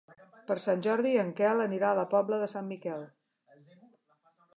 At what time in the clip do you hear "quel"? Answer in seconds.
1.39-1.61